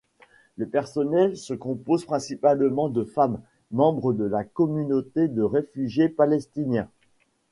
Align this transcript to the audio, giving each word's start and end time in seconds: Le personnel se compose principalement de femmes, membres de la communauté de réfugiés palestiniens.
Le 0.57 0.65
personnel 0.67 1.37
se 1.37 1.53
compose 1.53 2.05
principalement 2.05 2.89
de 2.89 3.03
femmes, 3.03 3.39
membres 3.69 4.13
de 4.13 4.23
la 4.23 4.43
communauté 4.43 5.27
de 5.27 5.43
réfugiés 5.43 6.09
palestiniens. 6.09 6.89